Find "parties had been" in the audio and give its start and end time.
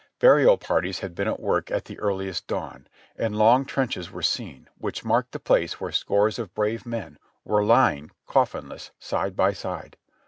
0.57-1.27